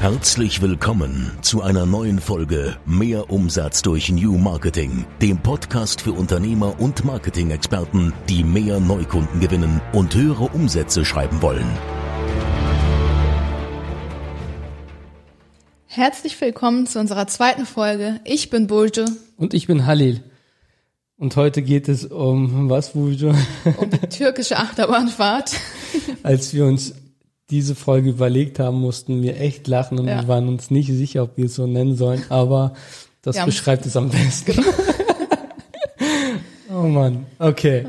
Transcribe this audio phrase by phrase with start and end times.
[0.00, 6.80] Herzlich willkommen zu einer neuen Folge Mehr Umsatz durch New Marketing, dem Podcast für Unternehmer
[6.80, 11.66] und Marketing-Experten, die mehr Neukunden gewinnen und höhere Umsätze schreiben wollen.
[15.84, 18.20] Herzlich willkommen zu unserer zweiten Folge.
[18.24, 19.04] Ich bin Bulge.
[19.36, 20.24] Und ich bin Halil.
[21.18, 23.34] Und heute geht es um was, Bulge?
[23.76, 25.52] Um die türkische Achterbahnfahrt.
[26.22, 26.94] Als wir uns
[27.50, 30.20] diese Folge überlegt haben, mussten wir echt lachen und ja.
[30.20, 32.74] wir waren uns nicht sicher, ob wir es so nennen sollen, aber
[33.22, 34.52] das beschreibt es am besten.
[34.52, 34.68] Genau.
[36.80, 37.86] oh Mann, okay.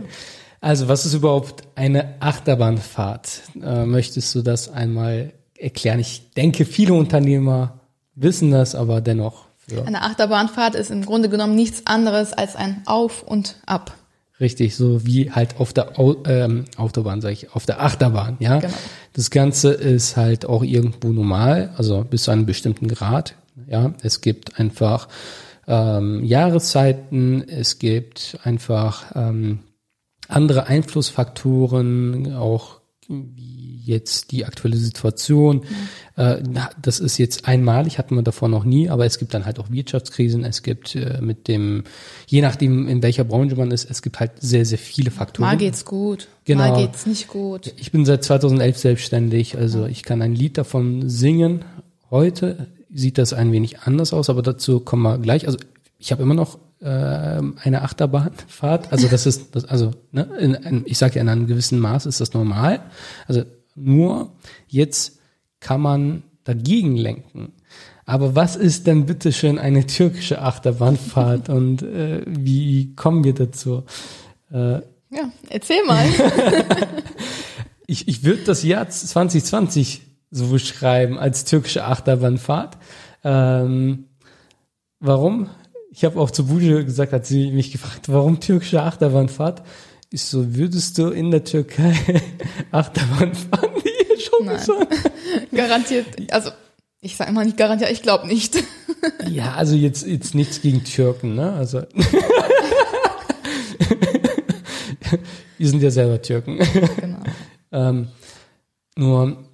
[0.59, 3.41] Also, was ist überhaupt eine Achterbahnfahrt?
[3.63, 5.99] Äh, möchtest du das einmal erklären?
[5.99, 7.80] Ich denke, viele Unternehmer
[8.13, 9.46] wissen das, aber dennoch.
[9.71, 9.84] Ja.
[9.84, 13.96] Eine Achterbahnfahrt ist im Grunde genommen nichts anderes als ein Auf und Ab.
[14.41, 18.59] Richtig, so wie halt auf der Au ähm, Autobahn, sage ich, auf der Achterbahn, ja.
[18.59, 18.73] Genau.
[19.13, 23.35] Das Ganze ist halt auch irgendwo normal, also bis zu einem bestimmten Grad.
[23.68, 25.08] Ja, es gibt einfach
[25.68, 29.60] ähm, Jahreszeiten, es gibt einfach ähm,
[30.27, 35.58] andere Einflussfaktoren, auch wie jetzt die aktuelle Situation.
[35.58, 35.65] Mhm.
[36.15, 36.37] Äh,
[36.81, 39.71] das ist jetzt einmalig, hatten wir davor noch nie, aber es gibt dann halt auch
[39.71, 41.84] Wirtschaftskrisen, es gibt äh, mit dem,
[42.27, 45.49] je nachdem in welcher Branche man ist, es gibt halt sehr, sehr viele Faktoren.
[45.49, 46.70] Mal geht's gut, genau.
[46.70, 47.73] mal geht's nicht gut.
[47.77, 51.63] Ich bin seit 2011 selbstständig, also ich kann ein Lied davon singen.
[52.09, 55.48] Heute sieht das ein wenig anders aus, aber dazu kommen wir gleich.
[55.48, 55.57] Also
[55.98, 58.91] ich habe immer noch äh, eine Achterbahnfahrt.
[58.91, 62.05] Also das ist, das, also ne, in, in, ich sage ja in einem gewissen Maß
[62.05, 62.81] ist das normal.
[63.27, 63.43] Also
[63.75, 64.34] nur
[64.68, 65.21] jetzt
[65.62, 67.53] kann man dagegen lenken.
[68.06, 73.84] Aber was ist denn bitteschön eine türkische Achterbahnfahrt und äh, wie kommen wir dazu?
[74.51, 74.81] Äh,
[75.13, 76.06] ja, erzähl mal.
[77.88, 80.01] ich ich würde das Jahr 2020
[80.31, 82.78] so beschreiben als türkische Achterbahnfahrt.
[83.23, 84.06] Ähm,
[85.00, 85.50] warum?
[85.91, 89.62] Ich habe auch zu Buja gesagt, hat sie mich gefragt, warum türkische Achterbahnfahrt?
[90.14, 91.96] Ich so, würdest du in der Türkei
[92.72, 93.82] Achterbahn fahren?
[94.20, 94.60] schon Nein.
[94.60, 94.74] so.
[95.56, 96.52] Garantiert, also
[97.00, 98.62] ich sage mal nicht garantiert, ich glaube nicht.
[99.28, 101.54] ja, also jetzt, jetzt nichts gegen Türken, ne?
[101.54, 101.84] Also.
[105.58, 106.60] Wir sind ja selber Türken.
[107.00, 107.20] Genau.
[107.72, 108.10] ähm,
[108.98, 109.46] nur,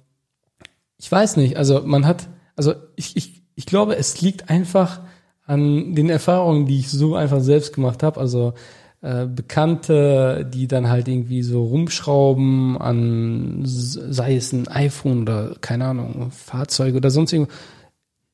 [0.98, 5.00] ich weiß nicht, also man hat, also ich, ich, ich glaube, es liegt einfach
[5.46, 8.20] an den Erfahrungen, die ich so einfach selbst gemacht habe.
[8.20, 8.54] Also
[9.00, 15.84] äh, Bekannte, die dann halt irgendwie so rumschrauben an, sei es ein iPhone oder keine
[15.86, 17.56] Ahnung, Fahrzeuge oder sonst irgendwas.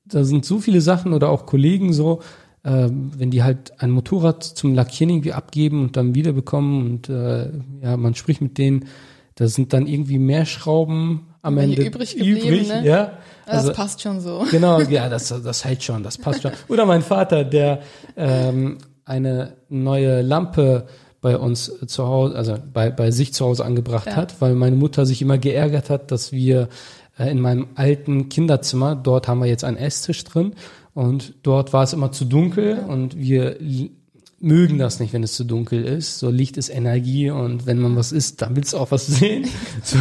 [0.06, 2.20] Da sind so viele Sachen oder auch Kollegen so,
[2.62, 7.50] äh, wenn die halt ein Motorrad zum Lackieren irgendwie abgeben und dann wiederbekommen und äh,
[7.82, 8.86] ja, man spricht mit denen,
[9.34, 12.86] da sind dann irgendwie mehr Schrauben am Ende übrig geblieben, übrig, ne?
[12.86, 13.18] ja.
[13.44, 14.46] Also, das passt schon so.
[14.50, 16.52] Genau, ja, das, das hält schon, das passt schon.
[16.68, 17.82] Oder mein Vater, der
[18.16, 20.86] ähm, eine neue Lampe
[21.20, 24.16] bei uns zu Hause, also bei, bei sich zu Hause angebracht ja.
[24.16, 26.68] hat, weil meine Mutter sich immer geärgert hat, dass wir
[27.18, 30.54] äh, in meinem alten Kinderzimmer, dort haben wir jetzt einen Esstisch drin
[30.92, 32.86] und dort war es immer zu dunkel ja.
[32.86, 33.56] und wir
[34.38, 36.18] mögen das nicht, wenn es zu dunkel ist.
[36.18, 39.48] So Licht ist Energie und wenn man was isst, dann willst du auch was sehen.
[39.82, 39.98] So.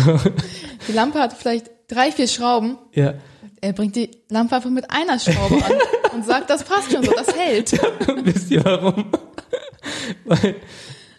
[0.87, 2.77] Die Lampe hat vielleicht drei, vier Schrauben.
[2.93, 3.13] Ja.
[3.61, 5.71] Er bringt die Lampe einfach mit einer Schraube an
[6.13, 7.71] und sagt, das passt schon so, das hält.
[8.23, 9.05] Wisst ihr warum?
[10.25, 10.55] Weil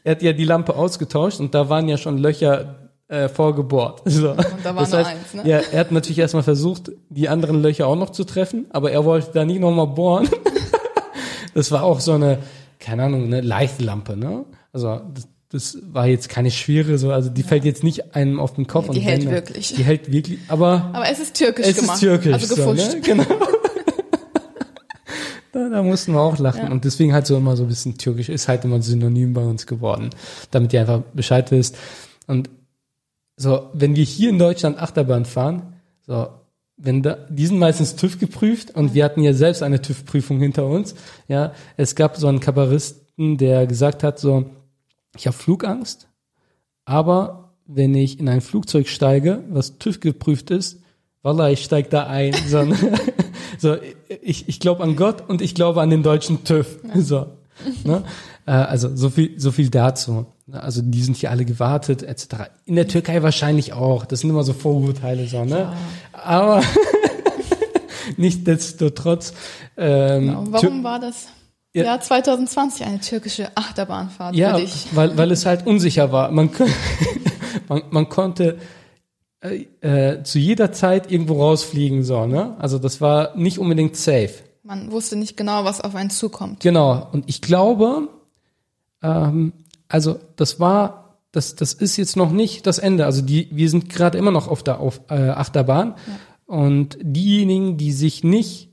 [0.04, 4.02] er hat ja die Lampe ausgetauscht und da waren ja schon Löcher äh, vorgebohrt.
[4.10, 4.30] So.
[4.30, 5.50] Und da war das nur heißt, eins, ne?
[5.50, 9.04] Ja, er hat natürlich erstmal versucht, die anderen Löcher auch noch zu treffen, aber er
[9.04, 10.28] wollte da nie nochmal bohren.
[11.54, 12.38] das war auch so eine,
[12.78, 14.44] keine Ahnung, eine Leichenlampe, ne?
[14.72, 17.46] Also das, das war jetzt keine schwere, so, also die ja.
[17.46, 18.88] fällt jetzt nicht einem auf den Kopf.
[18.88, 19.74] Nee, die und hält wenn, wirklich.
[19.74, 20.90] Die hält wirklich, aber.
[20.92, 21.96] Aber es ist türkisch es gemacht.
[21.96, 22.32] Es ist türkisch.
[22.32, 22.90] Also gefuscht.
[22.90, 23.00] So, ne?
[23.00, 23.24] Genau.
[25.54, 26.64] Da, da mussten wir auch lachen.
[26.64, 26.70] Ja.
[26.70, 29.66] Und deswegen halt so immer so ein bisschen türkisch ist halt immer Synonym bei uns
[29.66, 30.10] geworden.
[30.50, 31.78] Damit ihr einfach Bescheid wisst.
[32.26, 32.50] Und
[33.36, 35.74] so, wenn wir hier in Deutschland Achterbahn fahren,
[36.06, 36.28] so,
[36.76, 40.66] wenn da, die sind meistens TÜV geprüft und wir hatten ja selbst eine TÜV-Prüfung hinter
[40.66, 40.94] uns.
[41.28, 44.46] Ja, es gab so einen Kabaristen, der gesagt hat, so,
[45.16, 46.08] ich habe Flugangst,
[46.84, 50.80] aber wenn ich in ein Flugzeug steige, was TÜV geprüft ist,
[51.22, 52.34] Wallah, ich steig da ein.
[52.46, 52.58] So,
[53.58, 53.76] so
[54.22, 56.78] ich, ich glaube an Gott und ich glaube an den deutschen TÜV.
[56.94, 57.00] Ja.
[57.00, 57.26] So,
[57.84, 58.04] ne?
[58.46, 60.26] Äh, also so viel, so viel dazu.
[60.52, 62.50] Also die sind hier alle gewartet, etc.
[62.66, 64.04] In der Türkei wahrscheinlich auch.
[64.04, 65.58] Das sind immer so Vorurteile, so, ne?
[65.60, 65.74] Ja.
[66.12, 66.62] Aber
[68.16, 69.32] nichtsdestotrotz.
[69.76, 70.44] Ähm, genau.
[70.48, 71.28] Warum war das?
[71.72, 71.84] Ja.
[71.84, 74.86] Jahr 2020 eine türkische Achterbahnfahrt ja, für dich.
[74.92, 76.30] Weil, weil es halt unsicher war.
[76.30, 76.50] Man,
[77.68, 78.58] man, man konnte
[79.44, 82.28] äh, zu jeder Zeit irgendwo rausfliegen soll.
[82.28, 82.56] Ne?
[82.58, 84.32] Also das war nicht unbedingt safe.
[84.62, 86.60] Man wusste nicht genau, was auf einen zukommt.
[86.60, 87.08] Genau.
[87.12, 88.08] Und ich glaube,
[89.02, 89.52] ähm,
[89.88, 93.04] also das war, das, das ist jetzt noch nicht das Ende.
[93.04, 95.94] Also die, wir sind gerade immer noch auf der auf, äh, Achterbahn.
[96.06, 96.18] Ja.
[96.46, 98.70] Und diejenigen, die sich nicht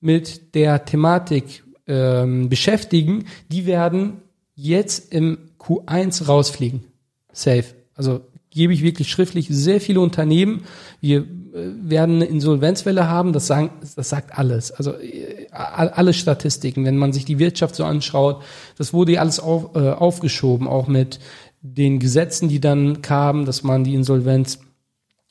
[0.00, 4.22] mit der Thematik ähm, beschäftigen, die werden
[4.54, 6.84] jetzt im Q1 rausfliegen.
[7.32, 7.64] Safe.
[7.96, 8.20] Also
[8.54, 10.62] gebe ich wirklich schriftlich sehr viele Unternehmen.
[11.00, 14.70] Wir äh, werden eine Insolvenzwelle haben, das, sagen, das sagt alles.
[14.70, 18.42] Also äh, alle Statistiken, wenn man sich die Wirtschaft so anschaut,
[18.78, 21.18] das wurde ja alles auf, äh, aufgeschoben, auch mit
[21.60, 24.60] den Gesetzen, die dann kamen, dass man die Insolvenz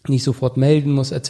[0.07, 1.29] nicht sofort melden muss, etc.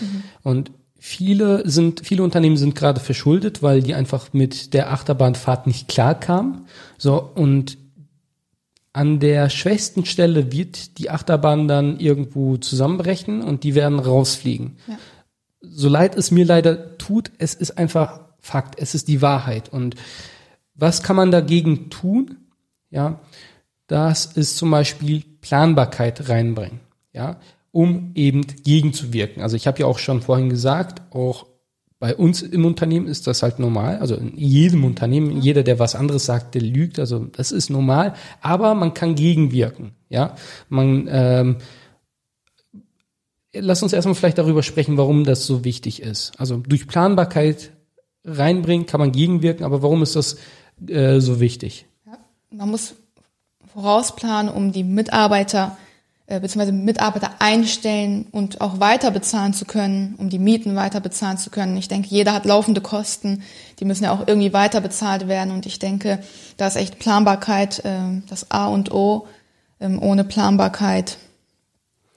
[0.00, 0.22] Mhm.
[0.42, 5.88] Und viele sind, viele Unternehmen sind gerade verschuldet, weil die einfach mit der Achterbahnfahrt nicht
[5.88, 6.66] klar kamen.
[6.98, 7.78] So, und
[8.92, 14.76] an der schwächsten Stelle wird die Achterbahn dann irgendwo zusammenbrechen und die werden rausfliegen.
[14.86, 14.98] Ja.
[15.60, 19.68] So leid es mir leider tut, es ist einfach Fakt, es ist die Wahrheit.
[19.68, 19.96] Und
[20.74, 22.38] was kann man dagegen tun?
[22.90, 23.20] Ja,
[23.86, 26.80] das ist zum Beispiel Planbarkeit reinbringen,
[27.12, 27.38] ja,
[27.70, 29.42] um eben gegenzuwirken.
[29.42, 31.46] Also ich habe ja auch schon vorhin gesagt, auch
[32.00, 33.98] bei uns im Unternehmen ist das halt normal.
[33.98, 36.98] Also in jedem Unternehmen, jeder, der was anderes sagt, der lügt.
[36.98, 38.14] Also das ist normal.
[38.40, 39.92] Aber man kann gegenwirken.
[40.08, 40.34] Ja,
[40.68, 41.08] man.
[41.10, 41.56] Ähm,
[43.52, 46.32] lass uns erstmal vielleicht darüber sprechen, warum das so wichtig ist.
[46.38, 47.70] Also durch Planbarkeit
[48.24, 50.38] reinbringen kann man gegenwirken, aber warum ist das
[50.86, 51.86] äh, so wichtig?
[52.06, 52.18] Ja,
[52.50, 52.94] man muss
[53.74, 55.76] vorausplanen, um die Mitarbeiter
[56.38, 61.50] beziehungsweise Mitarbeiter einstellen und auch weiter bezahlen zu können, um die Mieten weiter bezahlen zu
[61.50, 61.76] können.
[61.76, 63.42] Ich denke, jeder hat laufende Kosten,
[63.80, 66.20] die müssen ja auch irgendwie weiter bezahlt werden und ich denke,
[66.56, 69.26] da ist echt Planbarkeit äh, das A und O.
[69.80, 71.18] Ähm, ohne Planbarkeit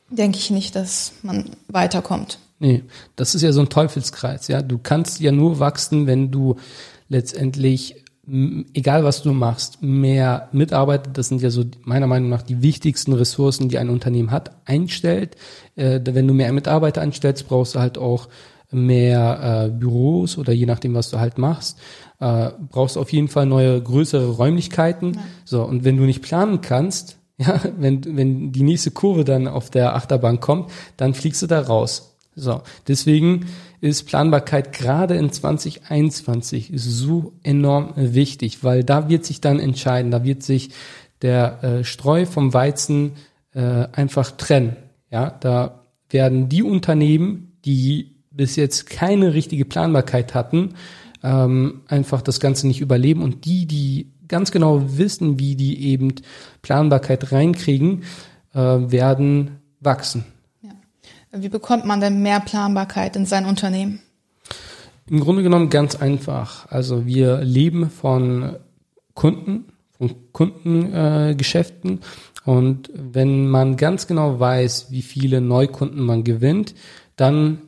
[0.09, 2.37] denke ich nicht, dass man weiterkommt.
[2.59, 2.83] Nee,
[3.15, 4.61] das ist ja so ein Teufelskreis, ja.
[4.61, 6.57] Du kannst ja nur wachsen, wenn du
[7.09, 12.61] letztendlich egal was du machst, mehr Mitarbeiter, das sind ja so meiner Meinung nach die
[12.61, 15.35] wichtigsten Ressourcen, die ein Unternehmen hat, einstellt.
[15.75, 18.29] Äh, wenn du mehr Mitarbeiter anstellst, brauchst du halt auch
[18.71, 21.77] mehr äh, Büros oder je nachdem, was du halt machst,
[22.19, 25.13] äh, brauchst du auf jeden Fall neue, größere Räumlichkeiten.
[25.13, 25.21] Ja.
[25.43, 29.69] So, und wenn du nicht planen kannst, ja, wenn, wenn die nächste Kurve dann auf
[29.69, 32.15] der Achterbahn kommt, dann fliegst du da raus.
[32.35, 33.47] So, deswegen
[33.83, 40.23] ist Planbarkeit gerade in 2021 so enorm wichtig, weil da wird sich dann entscheiden, da
[40.23, 40.69] wird sich
[41.21, 43.11] der äh, Streu vom Weizen
[43.53, 43.59] äh,
[43.91, 44.77] einfach trennen.
[45.11, 50.75] Ja, da werden die Unternehmen, die bis jetzt keine richtige Planbarkeit hatten,
[51.21, 56.15] ähm, einfach das Ganze nicht überleben und die, die ganz genau wissen, wie die eben
[56.61, 58.03] Planbarkeit reinkriegen,
[58.53, 60.23] äh, werden wachsen.
[61.35, 63.99] Wie bekommt man denn mehr Planbarkeit in sein Unternehmen?
[65.09, 66.67] Im Grunde genommen ganz einfach.
[66.69, 68.57] Also wir leben von
[69.15, 69.65] Kunden,
[69.97, 71.99] von Kundengeschäften.
[72.45, 76.75] Äh, und wenn man ganz genau weiß, wie viele Neukunden man gewinnt,
[77.15, 77.61] dann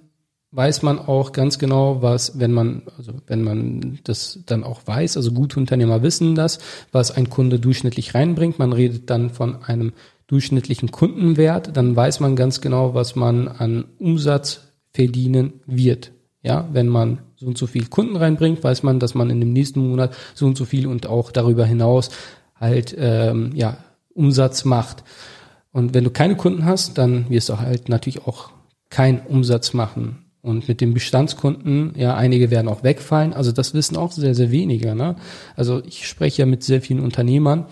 [0.51, 5.17] weiß man auch ganz genau, was, wenn man, also wenn man das dann auch weiß,
[5.17, 6.59] also gute Unternehmer wissen das,
[6.91, 8.59] was ein Kunde durchschnittlich reinbringt.
[8.59, 9.93] Man redet dann von einem
[10.27, 16.11] durchschnittlichen Kundenwert, dann weiß man ganz genau, was man an Umsatz verdienen wird.
[16.41, 19.51] Ja, wenn man so und so viel Kunden reinbringt, weiß man, dass man in dem
[19.51, 22.09] nächsten Monat so und so viel und auch darüber hinaus
[22.55, 23.77] halt ähm, ja
[24.13, 25.03] Umsatz macht.
[25.71, 28.51] Und wenn du keine Kunden hast, dann wirst du halt natürlich auch
[28.89, 30.25] keinen Umsatz machen.
[30.41, 33.33] Und mit den Bestandskunden, ja, einige werden auch wegfallen.
[33.33, 34.93] Also das wissen auch sehr, sehr wenige.
[34.93, 35.15] Ne?
[35.55, 37.65] Also ich spreche ja mit sehr vielen Unternehmern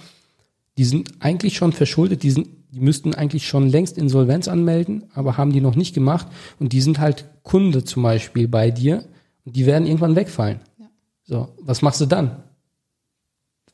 [0.77, 5.37] die sind eigentlich schon verschuldet, die, sind, die müssten eigentlich schon längst Insolvenz anmelden, aber
[5.37, 6.27] haben die noch nicht gemacht
[6.59, 9.05] und die sind halt Kunde zum Beispiel bei dir
[9.45, 10.59] und die werden irgendwann wegfallen.
[10.79, 10.89] Ja.
[11.23, 12.43] So, was machst du dann?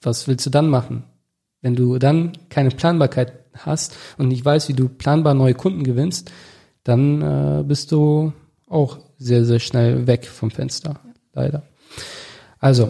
[0.02, 1.04] Was willst du dann machen?
[1.62, 6.32] Wenn du dann keine Planbarkeit hast und nicht weißt, wie du planbar neue Kunden gewinnst,
[6.84, 8.34] dann äh, bist du
[8.68, 11.14] auch sehr, sehr schnell weg vom Fenster, ja.
[11.34, 11.64] leider.
[12.60, 12.90] Also,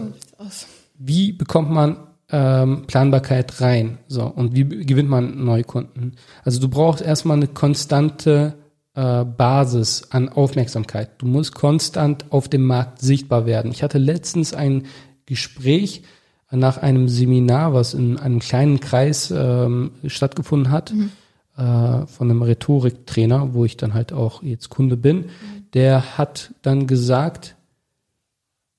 [0.98, 1.96] wie bekommt man
[2.32, 3.98] ähm, Planbarkeit rein.
[4.08, 6.12] So, und wie gewinnt man neue Kunden?
[6.44, 8.54] Also du brauchst erstmal eine konstante
[8.94, 11.10] äh, Basis an Aufmerksamkeit.
[11.18, 13.70] Du musst konstant auf dem Markt sichtbar werden.
[13.70, 14.86] Ich hatte letztens ein
[15.26, 16.02] Gespräch
[16.50, 21.10] nach einem Seminar, was in einem kleinen Kreis ähm, stattgefunden hat, mhm.
[21.56, 25.18] äh, von einem Rhetoriktrainer, wo ich dann halt auch jetzt Kunde bin.
[25.18, 25.26] Mhm.
[25.74, 27.54] Der hat dann gesagt,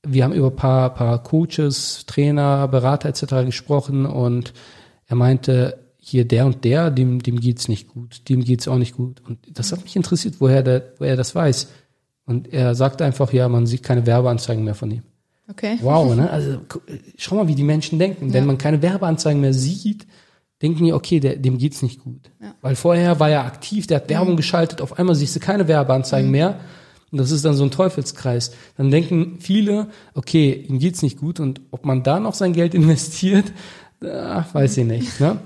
[0.05, 3.46] wir haben über paar, paar Coaches, Trainer, Berater etc.
[3.46, 4.53] gesprochen und
[5.08, 8.96] er meinte, hier der und der, dem, dem geht's nicht gut, dem geht's auch nicht
[8.98, 9.22] gut.
[9.27, 11.67] Und das hat mich interessiert, woher, der, woher er das weiß.
[12.25, 15.03] Und er sagt einfach, ja, man sieht keine Werbeanzeigen mehr von ihm.
[15.50, 15.77] Okay.
[15.81, 16.29] Wow, ne?
[16.29, 16.60] Also
[17.17, 18.34] schau mal, wie die Menschen denken.
[18.34, 18.48] Wenn Ja.
[18.48, 20.08] man keine Werbeanzeigen mehr sieht,
[20.62, 22.31] denken die, okay, der, dem geht's nicht gut.
[22.41, 22.55] Ja.
[22.62, 26.31] Weil vorher war er aktiv, der hat Werbung geschaltet, auf einmal siehst du keine Werbeanzeigen
[26.31, 26.60] mehr.
[27.11, 28.51] Und das ist dann so ein Teufelskreis.
[28.77, 32.73] Dann denken viele, okay, ihm geht's nicht gut und ob man da noch sein Geld
[32.73, 33.51] investiert,
[34.01, 35.19] äh, weiß ich nicht.
[35.19, 35.39] Ne?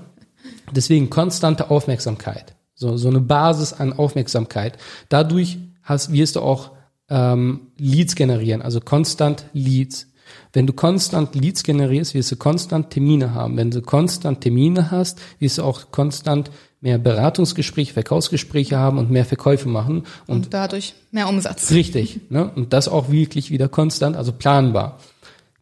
[0.72, 2.54] Deswegen konstante Aufmerksamkeit.
[2.74, 4.78] So, so eine Basis an Aufmerksamkeit.
[5.08, 6.72] Dadurch hast, wirst du auch
[7.08, 10.08] ähm, Leads generieren, also konstant Leads.
[10.52, 13.56] Wenn du konstant Leads generierst, wirst du konstant Termine haben.
[13.56, 16.50] Wenn du konstant Termine hast, wirst du auch konstant
[16.86, 20.04] mehr Beratungsgespräche, Verkaufsgespräche haben und mehr Verkäufe machen.
[20.28, 21.72] Und Und dadurch mehr Umsatz.
[21.72, 22.20] Richtig.
[22.30, 22.48] Ne?
[22.54, 25.00] Und das auch wirklich wieder konstant, also planbar.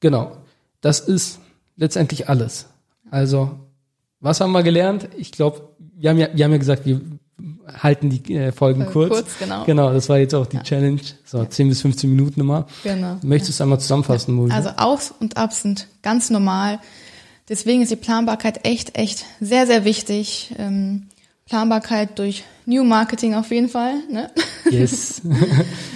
[0.00, 0.36] Genau.
[0.82, 1.38] Das ist
[1.76, 2.66] letztendlich alles.
[3.10, 3.52] Also,
[4.20, 5.08] was haben wir gelernt?
[5.16, 5.62] Ich glaube,
[5.96, 7.00] wir haben ja, wir haben ja gesagt, wir
[7.72, 9.10] halten die äh, Folgen Folgen kurz.
[9.10, 9.64] kurz, genau.
[9.64, 11.00] Genau, das war jetzt auch die Challenge.
[11.24, 12.66] So, 10 bis 15 Minuten immer.
[12.82, 13.16] Genau.
[13.22, 14.52] Möchtest du einmal zusammenfassen, Moni?
[14.52, 16.80] Also Auf- und Abs sind ganz normal.
[17.48, 20.54] Deswegen ist die Planbarkeit echt, echt sehr, sehr wichtig.
[20.58, 21.06] Ähm,
[21.46, 23.94] Planbarkeit durch New Marketing auf jeden Fall.
[24.10, 24.30] Ne?
[24.70, 25.22] yes.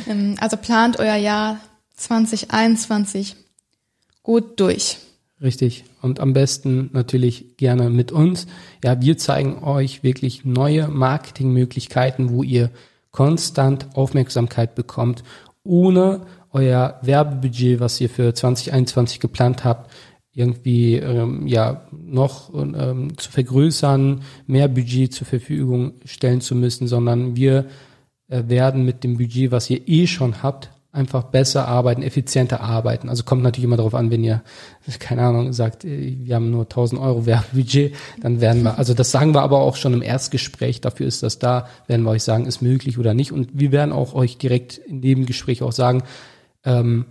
[0.07, 1.61] Ähm, also plant euer Jahr
[1.97, 3.37] 2021
[4.23, 4.99] gut durch.
[5.41, 5.85] Richtig.
[6.01, 8.47] Und am besten natürlich gerne mit uns.
[8.83, 12.71] Ja, wir zeigen euch wirklich neue Marketingmöglichkeiten, wo ihr
[13.11, 15.23] konstant Aufmerksamkeit bekommt,
[15.63, 19.88] ohne euer Werbebudget, was ihr für 2021 geplant habt,
[20.39, 27.35] irgendwie ähm, ja noch ähm, zu vergrößern, mehr Budget zur Verfügung stellen zu müssen, sondern
[27.35, 27.67] wir
[28.29, 33.09] äh, werden mit dem Budget, was ihr eh schon habt, einfach besser arbeiten, effizienter arbeiten.
[33.09, 34.43] Also kommt natürlich immer darauf an, wenn ihr,
[35.01, 39.11] keine Ahnung, sagt, äh, wir haben nur 1000 Euro Werbebudget, dann werden wir, also das
[39.11, 42.47] sagen wir aber auch schon im Erstgespräch, dafür ist das da, werden wir euch sagen,
[42.47, 43.33] ist möglich oder nicht.
[43.33, 46.05] Und wir werden auch euch direkt in dem Gespräch auch sagen,
[46.65, 47.07] ähm,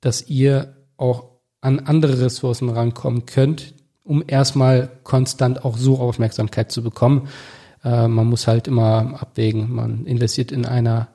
[0.00, 1.29] dass ihr auch
[1.60, 3.74] an andere Ressourcen rankommen könnt,
[4.04, 7.28] um erstmal konstant auch so Aufmerksamkeit zu bekommen.
[7.84, 11.08] Äh, man muss halt immer abwägen, man investiert in einer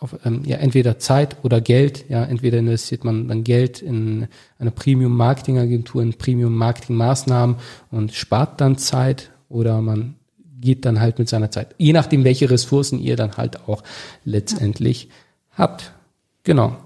[0.00, 2.08] auf, ähm, ja, entweder Zeit oder Geld.
[2.08, 7.56] Ja, entweder investiert man dann Geld in eine Premium-Marketing-Agentur, in Premium-Marketing-Maßnahmen
[7.90, 10.16] und spart dann Zeit oder man
[10.60, 11.74] geht dann halt mit seiner Zeit.
[11.78, 13.82] Je nachdem, welche Ressourcen ihr dann halt auch
[14.24, 15.08] letztendlich
[15.52, 15.92] habt.
[16.42, 16.76] Genau.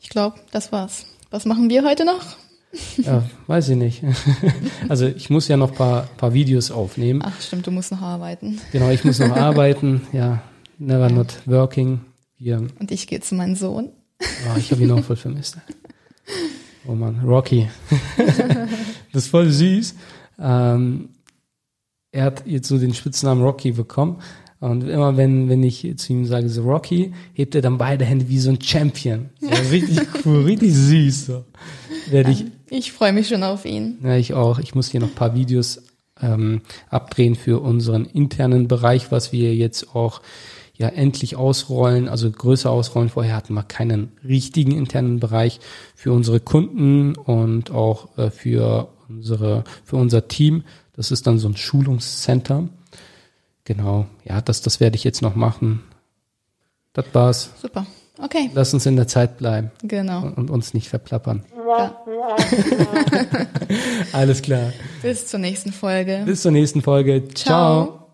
[0.00, 1.06] Ich glaube, das war's.
[1.34, 2.36] Was machen wir heute noch?
[2.98, 4.04] Ja, weiß ich nicht.
[4.88, 7.22] Also ich muss ja noch ein paar, paar Videos aufnehmen.
[7.24, 8.60] Ach stimmt, du musst noch arbeiten.
[8.70, 10.02] Genau, ich muss noch arbeiten.
[10.12, 10.44] Ja,
[10.78, 12.02] never not working.
[12.38, 13.88] Wir Und ich gehe zu meinem Sohn.
[14.20, 15.58] Oh, ich habe ihn auch voll vermisst.
[16.86, 17.68] Oh man, Rocky.
[19.12, 19.94] das ist voll süß.
[20.38, 21.08] Ähm,
[22.12, 24.20] er hat jetzt so den Spitznamen Rocky bekommen.
[24.64, 28.30] Und immer wenn, wenn ich zu ihm sage, so Rocky, hebt er dann beide Hände
[28.30, 29.28] wie so ein Champion.
[29.38, 31.26] So, richtig cool, richtig süß.
[31.26, 31.44] So.
[32.08, 33.98] Werde ich, Ich freue mich schon auf ihn.
[34.02, 34.58] ja, ich auch.
[34.58, 35.82] Ich muss hier noch ein paar Videos
[36.18, 40.22] ähm, abdrehen für unseren internen Bereich, was wir jetzt auch
[40.78, 43.10] ja endlich ausrollen, also größer ausrollen.
[43.10, 45.60] Vorher hatten wir keinen richtigen internen Bereich
[45.94, 50.64] für unsere Kunden und auch äh, für unsere für unser Team.
[50.96, 52.70] Das ist dann so ein Schulungscenter.
[53.64, 55.82] Genau, ja, das das werde ich jetzt noch machen.
[56.92, 57.50] Das war's.
[57.60, 57.86] Super.
[58.22, 60.32] Okay, Lass uns in der Zeit bleiben genau.
[60.36, 61.44] und uns nicht verplappern.
[61.66, 62.00] Ja.
[64.12, 64.72] Alles klar.
[65.02, 66.22] Bis zur nächsten Folge.
[66.24, 67.26] Bis zur nächsten Folge.
[67.34, 68.04] Ciao.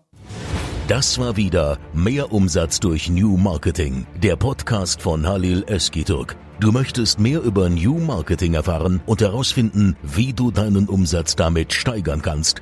[0.87, 6.35] Das war wieder Mehr Umsatz durch New Marketing, der Podcast von Halil Eskiturk.
[6.59, 12.21] Du möchtest mehr über New Marketing erfahren und herausfinden, wie du deinen Umsatz damit steigern
[12.21, 12.61] kannst?